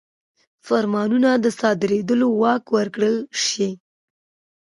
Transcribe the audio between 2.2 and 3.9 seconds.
واک ورکړل شي.